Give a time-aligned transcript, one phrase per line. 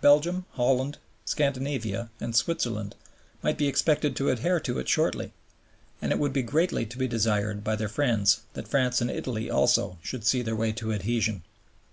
[0.00, 2.96] Belgium, Holland, Scandinavia, and Switzerland
[3.44, 5.30] might be expected to adhere to it shortly.
[6.02, 9.48] And it would be greatly to be desired by their friends that France and Italy
[9.48, 11.44] also should see their way to adhesion.